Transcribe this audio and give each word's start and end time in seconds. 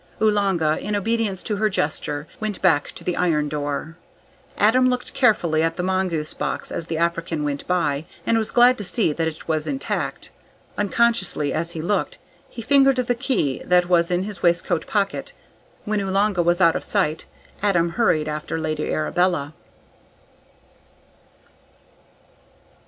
Oolanga, 0.19 0.79
in 0.79 0.95
obedience 0.95 1.43
to 1.43 1.57
her 1.57 1.69
gesture, 1.69 2.25
went 2.39 2.59
back 2.59 2.87
to 2.93 3.03
the 3.03 3.15
iron 3.15 3.47
door. 3.47 3.97
Adam 4.57 4.89
looked 4.89 5.13
carefully 5.13 5.61
at 5.61 5.75
the 5.75 5.83
mongoose 5.83 6.33
box 6.33 6.71
as 6.71 6.87
the 6.87 6.97
African 6.97 7.43
went 7.43 7.67
by, 7.67 8.05
and 8.25 8.35
was 8.35 8.49
glad 8.49 8.79
to 8.79 8.83
see 8.83 9.13
that 9.13 9.27
it 9.27 9.47
was 9.47 9.67
intact. 9.67 10.31
Unconsciously, 10.75 11.53
as 11.53 11.73
he 11.73 11.83
looked, 11.83 12.17
he 12.49 12.63
fingered 12.63 12.95
the 12.95 13.13
key 13.13 13.61
that 13.63 13.89
was 13.89 14.09
in 14.09 14.23
his 14.23 14.41
waistcoat 14.41 14.87
pocket. 14.87 15.33
When 15.85 16.01
Oolanga 16.01 16.41
was 16.41 16.59
out 16.61 16.75
of 16.75 16.83
sight, 16.83 17.25
Adam 17.61 17.91
hurried 17.91 18.27
after 18.27 18.59
Lady 18.59 18.91
Arabella. 18.91 19.53